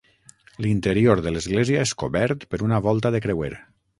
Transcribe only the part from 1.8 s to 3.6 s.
és cobert per una volta de creuer.